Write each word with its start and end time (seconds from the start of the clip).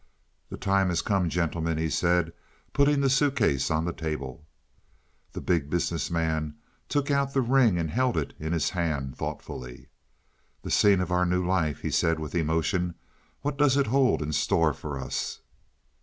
"The 0.49 0.57
time 0.57 0.89
has 0.89 1.03
come, 1.03 1.29
gentlemen," 1.29 1.77
he 1.77 1.87
said, 1.87 2.33
putting 2.73 3.01
the 3.01 3.07
suitcase 3.07 3.69
on 3.69 3.85
the 3.85 3.93
table. 3.93 4.47
The 5.33 5.41
Big 5.41 5.69
Business 5.69 6.09
Man 6.09 6.55
took 6.89 7.11
out 7.11 7.35
the 7.35 7.41
ring 7.41 7.77
and 7.77 7.91
held 7.91 8.17
it 8.17 8.33
in 8.39 8.51
his 8.51 8.71
hand 8.71 9.15
thoughtfully. 9.15 9.89
"The 10.63 10.71
scene 10.71 11.01
of 11.01 11.11
our 11.11 11.23
new 11.27 11.45
life," 11.45 11.81
he 11.81 11.91
said 11.91 12.19
with 12.19 12.33
emotion. 12.33 12.95
"What 13.41 13.59
does 13.59 13.77
it 13.77 13.85
hold 13.93 14.23
in 14.23 14.33
store 14.33 14.73
for 14.73 14.97
us?" 14.99 15.41